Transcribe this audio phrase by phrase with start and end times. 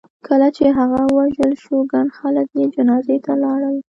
[0.27, 3.77] کله چې هغه ووژل شو ګڼ خلک یې جنازې ته لاړل.